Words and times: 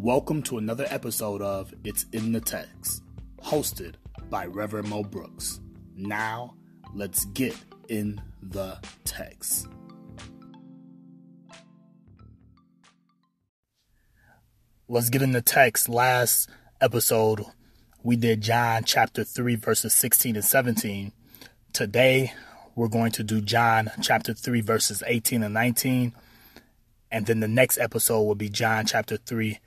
Welcome 0.00 0.44
to 0.44 0.58
another 0.58 0.86
episode 0.90 1.42
of 1.42 1.74
It's 1.82 2.06
in 2.12 2.30
the 2.30 2.40
Text, 2.40 3.02
hosted 3.42 3.94
by 4.30 4.46
Reverend 4.46 4.88
Mo 4.88 5.02
Brooks. 5.02 5.58
Now, 5.96 6.54
let's 6.94 7.24
get 7.24 7.56
in 7.88 8.22
the 8.40 8.78
text. 9.04 9.66
Let's 14.86 15.10
get 15.10 15.20
in 15.20 15.32
the 15.32 15.42
text. 15.42 15.88
Last 15.88 16.48
episode, 16.80 17.44
we 18.04 18.14
did 18.14 18.40
John 18.40 18.84
chapter 18.84 19.24
3, 19.24 19.56
verses 19.56 19.94
16 19.94 20.36
and 20.36 20.44
17. 20.44 21.10
Today, 21.72 22.32
we're 22.76 22.86
going 22.86 23.10
to 23.10 23.24
do 23.24 23.40
John 23.40 23.90
chapter 24.00 24.32
3, 24.32 24.60
verses 24.60 25.02
18 25.04 25.42
and 25.42 25.54
19. 25.54 26.12
And 27.10 27.26
then 27.26 27.40
the 27.40 27.48
next 27.48 27.78
episode 27.78 28.22
will 28.22 28.36
be 28.36 28.48
John 28.48 28.86
chapter 28.86 29.16
3, 29.16 29.58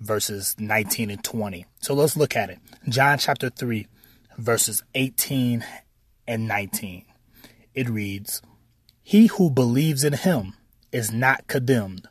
verses 0.00 0.54
19 0.58 1.10
and 1.10 1.22
20. 1.22 1.66
So 1.80 1.94
let's 1.94 2.16
look 2.16 2.36
at 2.36 2.50
it. 2.50 2.58
John 2.88 3.18
chapter 3.18 3.50
3, 3.50 3.86
verses 4.36 4.82
18 4.94 5.64
and 6.26 6.48
19. 6.48 7.04
It 7.74 7.88
reads, 7.88 8.42
He 9.02 9.26
who 9.26 9.50
believes 9.50 10.04
in 10.04 10.14
him 10.14 10.54
is 10.92 11.12
not 11.12 11.46
condemned, 11.46 12.08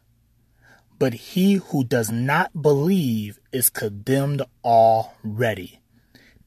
but 1.00 1.14
he 1.14 1.56
who 1.56 1.84
does 1.84 2.12
not 2.12 2.62
believe 2.62 3.40
is 3.52 3.70
condemned 3.70 4.42
already, 4.64 5.82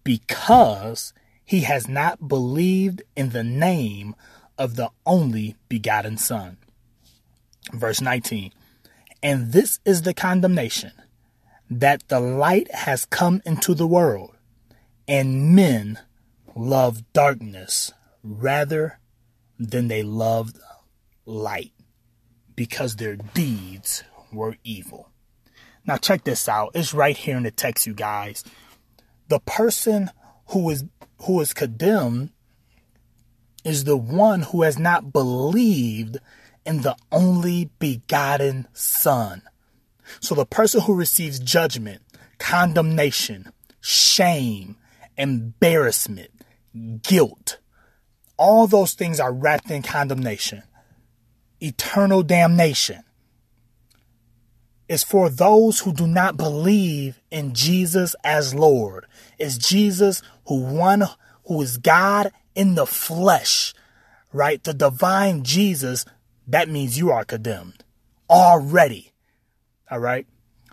because 0.05 1.13
he 1.45 1.61
has 1.61 1.89
not 1.89 2.29
believed 2.29 3.03
in 3.17 3.31
the 3.31 3.45
name 3.45 4.15
of 4.59 4.77
the 4.77 4.91
only 5.07 5.57
begotten 5.69 6.17
Son. 6.17 6.59
Verse 7.73 8.01
19. 8.01 8.53
And 9.23 9.53
this 9.53 9.81
is 9.85 10.03
the 10.03 10.15
condemnation 10.15 10.93
that 11.71 12.09
the 12.09 12.19
light 12.19 12.73
has 12.75 13.05
come 13.05 13.41
into 13.47 13.75
the 13.75 13.87
world, 13.87 14.37
and 15.07 15.55
men 15.55 15.99
love 16.57 17.13
darkness 17.13 17.93
rather 18.23 18.99
than 19.59 19.89
they 19.89 20.03
loved 20.03 20.59
light 21.25 21.73
because 22.57 22.97
their 22.97 23.17
deeds 23.17 24.03
were 24.33 24.57
evil. 24.65 25.11
Now, 25.87 25.97
check 25.97 26.25
this 26.25 26.49
out. 26.49 26.73
It's 26.75 26.93
right 26.93 27.17
here 27.17 27.37
in 27.37 27.45
the 27.45 27.51
text, 27.51 27.87
you 27.87 27.95
guys. 27.95 28.45
The 29.29 29.41
person 29.41 30.11
who 30.49 30.69
is 30.71 30.85
who 31.23 31.41
is 31.41 31.53
condemned 31.53 32.31
is 33.65 33.85
the 33.85 33.97
one 33.97 34.43
who 34.43 34.63
has 34.63 34.79
not 34.79 35.13
believed 35.13 36.19
in 36.65 36.83
the 36.83 36.97
only 37.13 37.71
begotten 37.79 38.67
Son. 38.73 39.43
So 40.19 40.35
the 40.35 40.47
person 40.47 40.81
who 40.81 40.95
receives 40.95 41.39
judgment, 41.39 42.03
condemnation, 42.39 43.53
shame, 43.81 44.77
embarrassment, 45.17 46.31
guilt, 47.03 47.59
all 48.37 48.67
those 48.67 48.95
things 48.95 49.21
are 49.21 49.33
wrapped 49.33 49.71
in 49.71 49.83
condemnation, 49.83 50.63
eternal 51.61 52.23
damnation. 52.23 53.05
Is 54.89 55.05
for 55.05 55.31
those 55.31 55.79
who 55.79 55.93
do 55.93 56.05
not 56.05 56.37
believe 56.37 57.21
in 57.31 57.55
Jesus 57.55 58.17
as 58.25 58.57
Lord. 58.57 59.07
Is 59.39 59.57
Jesus 59.57 60.21
who 60.47 60.65
one 60.65 61.05
who 61.45 61.63
is 61.63 61.77
God 61.77 62.33
in 62.57 62.75
the 62.75 62.87
flesh, 62.87 63.73
right? 64.33 64.61
The 64.65 64.75
divine 64.75 65.45
Jesus, 65.45 66.05
that 66.49 66.69
means 66.69 66.99
you 66.99 67.11
are 67.11 67.25
condemned 67.25 67.85
already. 68.29 69.10
All 69.91 69.99
right. 69.99 70.27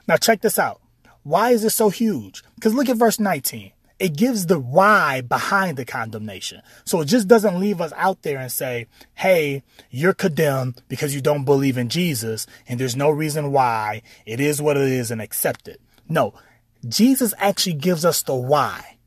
Now 0.08 0.18
check 0.18 0.42
this 0.42 0.60
out. 0.60 0.82
Why 1.24 1.52
is 1.52 1.64
this 1.64 1.76
so 1.76 1.90
huge? 1.90 2.44
Because 2.56 2.74
look 2.74 2.90
at 2.90 2.98
verse 2.98 3.20
19. 3.20 3.72
It 4.00 4.16
gives 4.16 4.46
the 4.46 4.60
why 4.60 5.22
behind 5.22 5.76
the 5.76 5.86
condemnation. 5.86 6.62
So 6.86 7.02
it 7.02 7.06
just 7.06 7.28
doesn't 7.28 7.60
leave 7.60 7.82
us 7.82 7.92
out 7.96 8.22
there 8.22 8.38
and 8.38 8.52
say, 8.52 8.86
hey, 9.16 9.64
you're 9.90 10.14
condemned 10.14 10.84
because 10.88 11.16
you 11.16 11.22
don't 11.22 11.46
believe 11.46 11.78
in 11.78 11.90
Jesus 11.90 12.46
and 12.68 12.80
there's 12.80 12.96
no 12.96 13.10
reason 13.10 13.52
why. 13.52 14.04
It 14.26 14.40
is 14.40 14.62
what 14.62 14.78
it 14.78 14.88
is 14.88 15.10
and 15.10 15.22
accept 15.22 15.68
it. 15.68 15.82
No, 16.08 16.34
Jesus 16.88 17.34
actually 17.40 17.74
gives 17.74 18.06
us 18.06 18.22
the 18.22 18.36
why. 18.36 18.98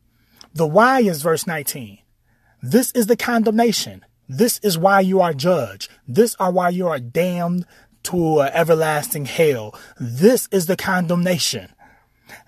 The 0.53 0.67
why 0.67 0.99
is 0.99 1.21
verse 1.21 1.47
19. 1.47 1.99
This 2.61 2.91
is 2.91 3.07
the 3.07 3.15
condemnation. 3.15 4.05
This 4.27 4.59
is 4.59 4.77
why 4.77 4.99
you 4.99 5.21
are 5.21 5.33
judged. 5.33 5.89
This 6.07 6.35
are 6.35 6.51
why 6.51 6.69
you 6.69 6.87
are 6.87 6.99
damned 6.99 7.65
to 8.03 8.41
everlasting 8.41 9.25
hell. 9.25 9.75
This 9.99 10.47
is 10.51 10.65
the 10.65 10.75
condemnation 10.75 11.73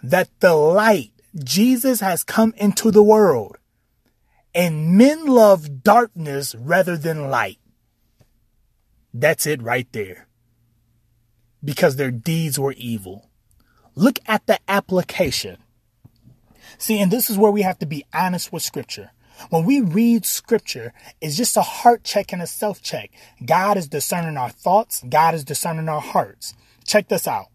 that 0.01 0.29
the 0.39 0.53
light, 0.53 1.11
Jesus 1.43 1.99
has 1.99 2.23
come 2.23 2.53
into 2.57 2.91
the 2.91 3.03
world 3.03 3.57
and 4.55 4.97
men 4.97 5.25
love 5.25 5.83
darkness 5.83 6.55
rather 6.55 6.95
than 6.95 7.29
light. 7.29 7.59
That's 9.13 9.45
it 9.45 9.61
right 9.61 9.87
there. 9.91 10.27
Because 11.63 11.95
their 11.95 12.11
deeds 12.11 12.59
were 12.59 12.73
evil. 12.73 13.29
Look 13.95 14.19
at 14.27 14.45
the 14.47 14.59
application. 14.67 15.57
See, 16.77 16.99
and 16.99 17.11
this 17.11 17.29
is 17.29 17.37
where 17.37 17.51
we 17.51 17.61
have 17.61 17.79
to 17.79 17.85
be 17.85 18.05
honest 18.13 18.51
with 18.51 18.63
scripture. 18.63 19.11
When 19.49 19.65
we 19.65 19.81
read 19.81 20.25
scripture, 20.25 20.93
it's 21.21 21.37
just 21.37 21.57
a 21.57 21.61
heart 21.61 22.03
check 22.03 22.31
and 22.33 22.41
a 22.41 22.47
self 22.47 22.81
check. 22.81 23.11
God 23.45 23.77
is 23.77 23.87
discerning 23.87 24.37
our 24.37 24.49
thoughts, 24.49 25.03
God 25.07 25.33
is 25.33 25.43
discerning 25.43 25.89
our 25.89 26.01
hearts. 26.01 26.53
Check 26.85 27.07
this 27.07 27.27
out. 27.27 27.47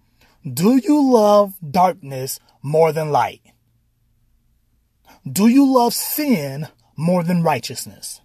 Do 0.44 0.77
you 0.77 1.12
love 1.12 1.54
darkness 1.69 2.41
more 2.62 2.93
than 2.93 3.10
light? 3.10 3.43
Do 5.31 5.48
you 5.48 5.71
love 5.71 5.94
sin 5.94 6.69
more 6.97 7.22
than 7.22 7.43
righteousness? 7.43 8.21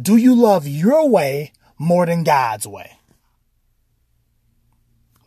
Do 0.00 0.16
you 0.16 0.34
love 0.34 0.66
your 0.66 1.08
way 1.08 1.52
more 1.78 2.06
than 2.06 2.24
God's 2.24 2.66
way? 2.66 2.92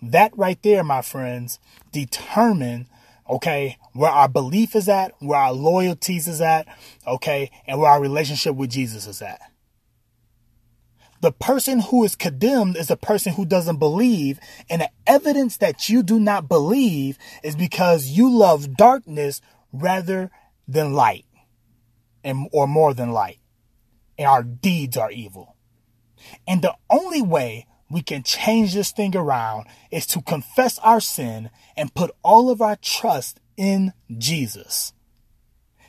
That 0.01 0.37
right 0.37 0.61
there, 0.61 0.83
my 0.83 1.01
friends, 1.01 1.59
determine 1.91 2.87
okay, 3.29 3.77
where 3.93 4.11
our 4.11 4.27
belief 4.27 4.75
is 4.75 4.87
at, 4.87 5.13
where 5.19 5.39
our 5.39 5.53
loyalties 5.53 6.27
is 6.27 6.41
at, 6.41 6.67
okay, 7.07 7.51
and 7.67 7.79
where 7.79 7.89
our 7.89 8.01
relationship 8.01 8.55
with 8.55 8.69
Jesus 8.69 9.07
is 9.07 9.21
at. 9.21 9.41
The 11.21 11.31
person 11.31 11.79
who 11.79 12.03
is 12.03 12.15
condemned 12.15 12.77
is 12.77 12.91
a 12.91 12.97
person 12.97 13.33
who 13.33 13.45
doesn't 13.45 13.77
believe, 13.77 14.39
and 14.69 14.81
the 14.81 14.89
evidence 15.07 15.57
that 15.57 15.89
you 15.89 16.03
do 16.03 16.19
not 16.19 16.47
believe 16.47 17.17
is 17.43 17.55
because 17.55 18.09
you 18.09 18.29
love 18.29 18.75
darkness 18.75 19.41
rather 19.71 20.29
than 20.67 20.93
light, 20.93 21.25
and 22.23 22.47
or 22.51 22.67
more 22.67 22.93
than 22.93 23.11
light, 23.11 23.39
and 24.17 24.27
our 24.27 24.43
deeds 24.43 24.97
are 24.97 25.09
evil. 25.09 25.55
And 26.47 26.61
the 26.61 26.75
only 26.89 27.21
way 27.21 27.65
we 27.89 28.01
can 28.01 28.23
change 28.23 28.73
this 28.73 28.91
thing 28.91 29.15
around 29.15 29.67
is 29.91 30.07
to 30.07 30.21
confess 30.21 30.79
our 30.79 30.99
sin 30.99 31.49
and 31.77 31.93
put 31.93 32.11
all 32.23 32.49
of 32.49 32.61
our 32.61 32.75
trust 32.75 33.39
in 33.57 33.93
Jesus. 34.17 34.93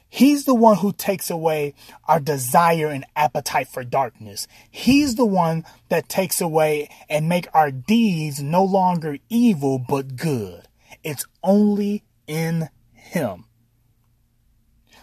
He's 0.09 0.45
the 0.45 0.55
one 0.55 0.79
who 0.79 0.93
takes 0.93 1.31
away 1.31 1.75
our 2.07 2.21
desire 2.21 2.89
and 2.89 3.05
appetite 3.17 3.69
for 3.69 3.85
darkness. 3.85 4.47
He's 4.71 5.17
the 5.17 5.27
one 5.27 5.65
that 5.89 6.09
takes 6.09 6.41
away 6.41 6.89
and 7.09 7.29
make 7.29 7.49
our 7.53 7.71
deeds 7.71 8.41
no 8.41 8.65
longer 8.65 9.19
evil 9.29 9.79
but 9.79 10.17
good. 10.17 10.69
It's 11.03 11.27
only 11.43 12.05
in 12.27 12.69
him. 12.93 13.45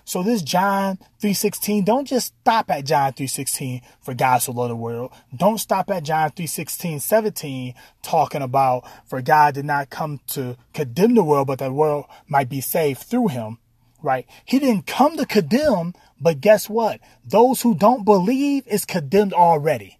So 0.06 0.22
this 0.22 0.41
John 0.41 1.00
3:16, 1.22 1.86
don't 1.86 2.06
just 2.06 2.34
stop 2.41 2.69
at 2.69 2.86
John 2.86 3.14
3:16 3.14 3.81
for 4.02 4.14
God 4.14 4.40
so 4.40 4.52
loved 4.52 4.72
the 4.72 4.75
world. 4.75 5.12
Don't 5.36 5.59
stop 5.59 5.90
at 5.90 6.03
John 6.03 6.31
3:16, 6.31 7.00
17 7.00 7.74
talking 8.02 8.41
about 8.41 8.84
for 9.06 9.22
God 9.22 9.53
did 9.53 9.66
not 9.66 9.90
come 9.90 10.19
to 10.28 10.58
condemn 10.74 11.16
the 11.16 11.23
world 11.23 11.47
but 11.47 11.59
the 11.59 11.72
world 11.72 12.05
might 12.28 12.50
be 12.50 12.59
saved 12.59 13.02
through 13.02 13.29
him, 13.29 13.59
right? 14.02 14.28
He 14.44 14.59
didn't 14.59 14.88
come 14.88 15.16
to 15.17 15.26
condemn, 15.26 15.94
but 16.20 16.41
guess 16.41 16.70
what? 16.70 16.99
Those 17.23 17.61
who 17.61 17.73
don't 17.73 18.03
believe 18.03 18.67
is 18.67 18.85
condemned 18.85 19.34
already. 19.34 19.99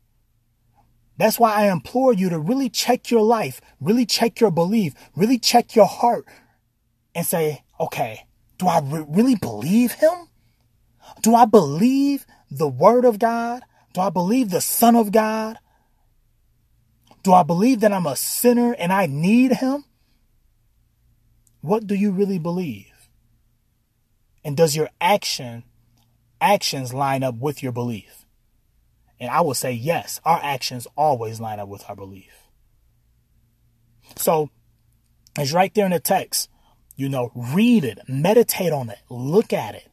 That's 1.18 1.40
why 1.40 1.54
I 1.54 1.72
implore 1.72 2.12
you 2.12 2.30
to 2.30 2.40
really 2.40 2.70
check 2.70 3.10
your 3.10 3.22
life, 3.22 3.62
really 3.80 4.06
check 4.06 4.40
your 4.40 4.52
belief, 4.52 4.94
really 5.16 5.38
check 5.38 5.76
your 5.76 5.86
heart 5.86 6.26
and 7.16 7.26
say, 7.26 7.64
okay, 7.80 8.26
do 8.58 8.68
I 8.68 8.80
re- 8.80 9.06
really 9.08 9.36
believe 9.36 9.94
him? 9.94 10.30
Do 11.22 11.36
I 11.36 11.46
believe 11.46 12.26
the 12.50 12.68
word 12.68 13.06
of 13.06 13.20
God? 13.20 13.64
Do 13.94 14.02
I 14.02 14.10
believe 14.10 14.50
the 14.50 14.62
son 14.62 14.96
of 14.96 15.12
God? 15.12 15.58
Do 17.24 17.34
I 17.34 17.44
believe 17.44 17.80
that 17.82 17.94
I'm 17.94 18.06
a 18.06 18.16
sinner 18.16 18.74
and 18.74 18.92
I 18.92 19.06
need 19.06 19.54
him? 19.54 19.86
What 21.62 21.88
do 21.88 21.96
you 21.96 22.12
really 22.12 22.40
believe? 22.40 23.10
And 24.44 24.58
does 24.58 24.76
your 24.76 24.90
action 25.00 25.64
actions 26.42 26.94
line 26.94 27.24
up 27.24 27.36
with 27.36 27.64
your 27.64 27.72
belief? 27.72 28.26
And 29.20 29.30
I 29.30 29.40
will 29.42 29.54
say 29.54 29.72
yes, 29.72 30.20
our 30.26 30.40
actions 30.44 30.88
always 30.98 31.40
line 31.40 31.60
up 31.60 31.70
with 31.70 31.86
our 31.88 31.96
belief. 31.96 32.34
So 34.18 34.50
It's 35.38 35.52
right 35.54 35.74
there 35.74 35.86
in 35.86 35.92
the 35.92 36.00
text. 36.00 36.50
You 36.96 37.10
know, 37.10 37.32
read 37.36 37.84
it, 37.84 38.00
meditate 38.08 38.72
on 38.72 38.90
it, 38.90 39.00
look 39.10 39.52
at 39.52 39.76
it. 39.76 39.90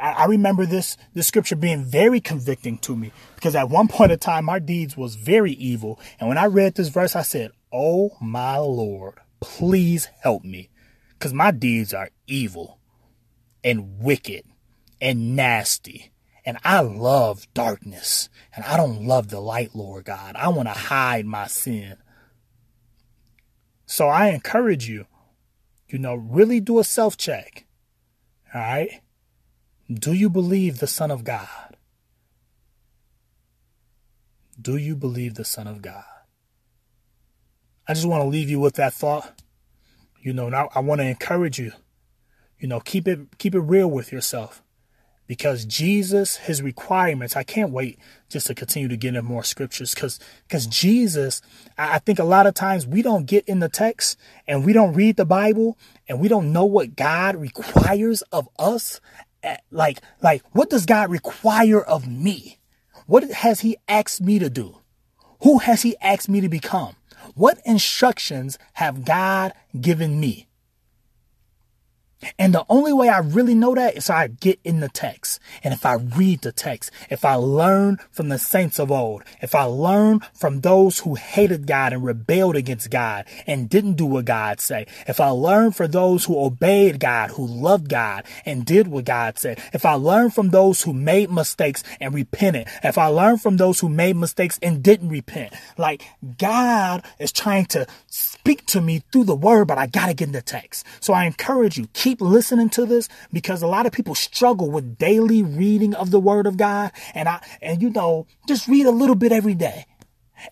I, 0.00 0.10
I 0.10 0.24
remember 0.26 0.66
this 0.66 0.96
this 1.14 1.28
scripture 1.28 1.56
being 1.56 1.84
very 1.84 2.20
convicting 2.20 2.78
to 2.78 2.96
me 2.96 3.12
because 3.36 3.54
at 3.54 3.70
one 3.70 3.88
point 3.88 4.12
in 4.12 4.18
time 4.18 4.44
my 4.44 4.58
deeds 4.58 4.96
was 4.96 5.14
very 5.14 5.52
evil. 5.52 6.00
And 6.18 6.28
when 6.28 6.38
I 6.38 6.46
read 6.46 6.74
this 6.74 6.88
verse, 6.88 7.14
I 7.14 7.22
said, 7.22 7.52
Oh 7.72 8.16
my 8.20 8.58
Lord, 8.58 9.14
please 9.40 10.08
help 10.22 10.44
me. 10.44 10.70
Because 11.10 11.32
my 11.32 11.52
deeds 11.52 11.94
are 11.94 12.10
evil 12.26 12.78
and 13.62 14.00
wicked 14.00 14.44
and 15.00 15.36
nasty. 15.36 16.12
And 16.44 16.58
I 16.64 16.80
love 16.80 17.46
darkness. 17.54 18.28
And 18.54 18.64
I 18.64 18.76
don't 18.76 19.06
love 19.06 19.28
the 19.28 19.40
light, 19.40 19.70
Lord 19.74 20.04
God. 20.04 20.34
I 20.36 20.48
want 20.48 20.68
to 20.68 20.74
hide 20.74 21.24
my 21.24 21.46
sin. 21.46 21.96
So 23.86 24.08
I 24.08 24.28
encourage 24.28 24.88
you, 24.88 25.06
you 25.92 25.98
know, 25.98 26.14
really 26.14 26.58
do 26.58 26.78
a 26.78 26.84
self 26.84 27.16
check. 27.18 27.66
All 28.54 28.60
right? 28.62 29.02
Do 29.92 30.14
you 30.14 30.30
believe 30.30 30.78
the 30.78 30.86
Son 30.86 31.10
of 31.10 31.22
God? 31.22 31.76
Do 34.60 34.76
you 34.76 34.96
believe 34.96 35.34
the 35.34 35.44
Son 35.44 35.66
of 35.66 35.82
God? 35.82 36.04
I 37.86 37.92
just 37.92 38.06
want 38.06 38.22
to 38.22 38.28
leave 38.28 38.48
you 38.48 38.58
with 38.58 38.74
that 38.74 38.94
thought. 38.94 39.42
You 40.20 40.32
know, 40.32 40.48
now 40.48 40.70
I 40.74 40.80
want 40.80 41.00
to 41.00 41.06
encourage 41.06 41.58
you. 41.58 41.72
You 42.58 42.68
know, 42.68 42.80
keep 42.80 43.06
it 43.06 43.36
keep 43.38 43.54
it 43.54 43.60
real 43.60 43.90
with 43.90 44.12
yourself. 44.12 44.61
Because 45.32 45.64
Jesus, 45.64 46.36
his 46.36 46.60
requirements, 46.60 47.36
I 47.36 47.42
can't 47.42 47.70
wait 47.70 47.98
just 48.28 48.48
to 48.48 48.54
continue 48.54 48.86
to 48.88 48.98
get 48.98 49.14
in 49.14 49.24
more 49.24 49.42
scriptures 49.42 49.94
because 49.94 50.20
because 50.46 50.66
Jesus, 50.66 51.40
I 51.78 52.00
think 52.00 52.18
a 52.18 52.24
lot 52.24 52.46
of 52.46 52.52
times 52.52 52.86
we 52.86 53.00
don't 53.00 53.24
get 53.24 53.46
in 53.48 53.58
the 53.60 53.70
text 53.70 54.18
and 54.46 54.62
we 54.62 54.74
don't 54.74 54.92
read 54.92 55.16
the 55.16 55.24
Bible 55.24 55.78
and 56.06 56.20
we 56.20 56.28
don't 56.28 56.52
know 56.52 56.66
what 56.66 56.96
God 56.96 57.36
requires 57.36 58.20
of 58.30 58.46
us. 58.58 59.00
Like, 59.70 60.02
like, 60.20 60.42
what 60.52 60.68
does 60.68 60.84
God 60.84 61.08
require 61.08 61.80
of 61.80 62.06
me? 62.06 62.58
What 63.06 63.24
has 63.30 63.60
he 63.60 63.78
asked 63.88 64.20
me 64.20 64.38
to 64.38 64.50
do? 64.50 64.80
Who 65.44 65.60
has 65.60 65.80
he 65.80 65.96
asked 66.02 66.28
me 66.28 66.42
to 66.42 66.48
become? 66.50 66.94
What 67.34 67.58
instructions 67.64 68.58
have 68.74 69.06
God 69.06 69.54
given 69.80 70.20
me? 70.20 70.48
And 72.38 72.54
the 72.54 72.64
only 72.68 72.92
way 72.92 73.08
I 73.08 73.18
really 73.18 73.54
know 73.54 73.74
that 73.74 73.96
is 73.96 74.10
I 74.10 74.28
get 74.28 74.58
in 74.64 74.80
the 74.80 74.88
text. 74.88 75.40
And 75.62 75.74
if 75.74 75.84
I 75.84 75.94
read 75.94 76.42
the 76.42 76.52
text, 76.52 76.90
if 77.10 77.24
I 77.24 77.34
learn 77.34 77.98
from 78.10 78.28
the 78.28 78.38
saints 78.38 78.78
of 78.78 78.90
old, 78.90 79.22
if 79.40 79.54
I 79.54 79.64
learn 79.64 80.20
from 80.34 80.60
those 80.60 81.00
who 81.00 81.14
hated 81.14 81.66
God 81.66 81.92
and 81.92 82.04
rebelled 82.04 82.56
against 82.56 82.90
God 82.90 83.26
and 83.46 83.68
didn't 83.68 83.94
do 83.94 84.06
what 84.06 84.24
God 84.24 84.60
said, 84.60 84.88
if 85.06 85.20
I 85.20 85.28
learn 85.28 85.72
from 85.72 85.90
those 85.90 86.24
who 86.24 86.38
obeyed 86.38 87.00
God, 87.00 87.30
who 87.30 87.46
loved 87.46 87.88
God 87.88 88.24
and 88.44 88.64
did 88.64 88.88
what 88.88 89.04
God 89.04 89.38
said, 89.38 89.60
if 89.72 89.84
I 89.84 89.94
learn 89.94 90.30
from 90.30 90.50
those 90.50 90.82
who 90.82 90.92
made 90.92 91.30
mistakes 91.30 91.82
and 92.00 92.14
repented, 92.14 92.68
if 92.82 92.98
I 92.98 93.06
learn 93.06 93.38
from 93.38 93.56
those 93.56 93.80
who 93.80 93.88
made 93.88 94.16
mistakes 94.16 94.58
and 94.62 94.82
didn't 94.82 95.08
repent, 95.08 95.52
like 95.78 96.02
God 96.38 97.04
is 97.18 97.32
trying 97.32 97.66
to 97.66 97.86
speak 98.06 98.66
to 98.66 98.80
me 98.80 99.02
through 99.12 99.24
the 99.24 99.36
word, 99.36 99.68
but 99.68 99.78
I 99.78 99.86
gotta 99.86 100.14
get 100.14 100.28
in 100.28 100.32
the 100.32 100.42
text. 100.42 100.86
So 101.00 101.12
I 101.12 101.24
encourage 101.24 101.78
you, 101.78 101.86
keep 102.12 102.20
listening 102.20 102.68
to 102.68 102.84
this 102.84 103.08
because 103.32 103.62
a 103.62 103.66
lot 103.66 103.86
of 103.86 103.92
people 103.92 104.14
struggle 104.14 104.70
with 104.70 104.98
daily 104.98 105.42
reading 105.42 105.94
of 105.94 106.10
the 106.10 106.20
word 106.20 106.46
of 106.46 106.58
God. 106.58 106.92
And 107.14 107.26
I, 107.26 107.40
and 107.62 107.80
you 107.80 107.88
know, 107.88 108.26
just 108.46 108.68
read 108.68 108.84
a 108.84 108.90
little 108.90 109.14
bit 109.14 109.32
every 109.32 109.54
day. 109.54 109.86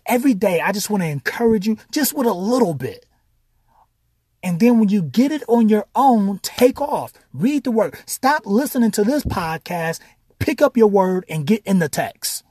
Every 0.07 0.33
day, 0.33 0.61
I 0.61 0.73
just 0.73 0.89
want 0.89 1.03
to 1.03 1.09
encourage 1.09 1.67
you 1.67 1.77
just 1.93 2.15
with 2.15 2.27
a 2.27 2.33
little 2.33 2.73
bit. 2.73 3.05
And 4.43 4.59
then 4.59 4.79
when 4.79 4.89
you 4.89 5.03
get 5.03 5.33
it 5.33 5.43
on 5.49 5.69
your 5.69 5.85
own, 5.95 6.39
take 6.39 6.81
off, 6.81 7.13
read 7.35 7.65
the 7.65 7.71
word. 7.71 7.95
Stop 8.07 8.47
listening 8.47 8.91
to 8.93 9.05
this 9.05 9.23
podcast, 9.23 10.01
pick 10.39 10.63
up 10.63 10.79
your 10.79 10.89
word 10.89 11.27
and 11.29 11.47
get 11.47 11.63
in 11.67 11.79
the 11.79 11.91
text. 11.91 12.43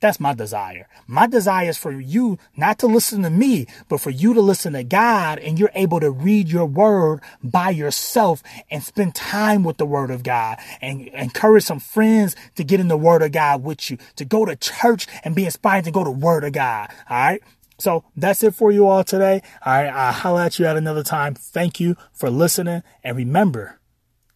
That's 0.00 0.18
my 0.18 0.32
desire. 0.32 0.88
My 1.06 1.26
desire 1.26 1.68
is 1.68 1.76
for 1.76 1.92
you 1.92 2.38
not 2.56 2.78
to 2.78 2.86
listen 2.86 3.22
to 3.22 3.30
me, 3.30 3.66
but 3.88 4.00
for 4.00 4.08
you 4.08 4.32
to 4.32 4.40
listen 4.40 4.72
to 4.72 4.82
God 4.82 5.38
and 5.38 5.58
you're 5.58 5.70
able 5.74 6.00
to 6.00 6.10
read 6.10 6.48
your 6.48 6.64
word 6.64 7.20
by 7.42 7.68
yourself 7.70 8.42
and 8.70 8.82
spend 8.82 9.14
time 9.14 9.62
with 9.62 9.76
the 9.76 9.84
word 9.84 10.10
of 10.10 10.22
God 10.22 10.58
and 10.80 11.02
encourage 11.08 11.64
some 11.64 11.80
friends 11.80 12.34
to 12.56 12.64
get 12.64 12.80
in 12.80 12.88
the 12.88 12.96
word 12.96 13.22
of 13.22 13.32
God 13.32 13.62
with 13.62 13.90
you, 13.90 13.98
to 14.16 14.24
go 14.24 14.46
to 14.46 14.56
church 14.56 15.06
and 15.22 15.34
be 15.34 15.44
inspired 15.44 15.84
to 15.84 15.90
go 15.90 16.02
to 16.02 16.10
word 16.10 16.44
of 16.44 16.52
God. 16.52 16.88
All 17.10 17.18
right. 17.18 17.42
So 17.78 18.04
that's 18.16 18.42
it 18.42 18.54
for 18.54 18.70
you 18.70 18.86
all 18.86 19.04
today. 19.04 19.42
All 19.64 19.72
right. 19.72 19.88
I'll 19.88 20.12
holler 20.12 20.42
at 20.42 20.58
you 20.58 20.64
at 20.64 20.76
another 20.78 21.02
time. 21.02 21.34
Thank 21.34 21.78
you 21.78 21.96
for 22.12 22.30
listening. 22.30 22.82
And 23.04 23.18
remember, 23.18 23.80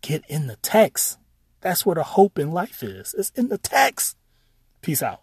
get 0.03 0.25
in 0.29 0.47
the 0.47 0.57
text. 0.57 1.19
That's 1.63 1.87
where 1.87 1.95
the 1.95 2.03
hope 2.03 2.39
in 2.39 2.53
life 2.53 2.83
is. 2.83 3.15
It's 3.17 3.31
in 3.31 3.49
the 3.49 3.57
text. 3.57 4.19
Peace 4.83 5.03
out. 5.03 5.23